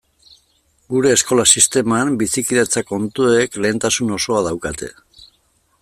Gure 0.93 1.11
eskola 1.17 1.45
sisteman 1.59 2.15
bizikidetza 2.23 2.83
kontuek 2.93 3.61
lehentasun 3.67 4.17
osoa 4.17 4.43
daukate. 4.49 4.91